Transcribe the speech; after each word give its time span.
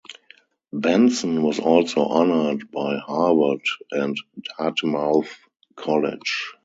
Benson 0.73 1.43
was 1.43 1.59
also 1.59 2.05
honored 2.05 2.71
by 2.71 2.97
Harvard 2.97 3.61
and 3.91 4.17
Dartmouth 4.57 5.29
College. 5.75 6.55